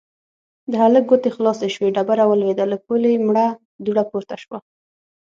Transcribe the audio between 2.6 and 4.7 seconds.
له پولې مړه دوړه پورته شوه.